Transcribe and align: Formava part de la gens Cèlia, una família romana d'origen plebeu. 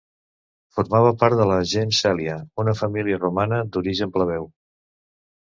Formava 0.77 1.11
part 1.23 1.37
de 1.39 1.45
la 1.51 1.57
gens 1.73 1.99
Cèlia, 2.05 2.39
una 2.65 2.75
família 2.81 3.21
romana 3.21 3.61
d'origen 3.77 4.17
plebeu. 4.19 4.51